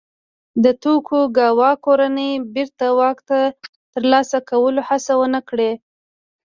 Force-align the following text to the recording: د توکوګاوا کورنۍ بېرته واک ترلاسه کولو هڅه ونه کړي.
د 0.63 0.65
توکوګاوا 0.83 1.71
کورنۍ 1.85 2.31
بېرته 2.53 2.85
واک 2.99 3.17
ترلاسه 3.93 4.37
کولو 4.49 4.81
هڅه 4.89 5.11
ونه 5.19 5.41
کړي. 5.49 5.71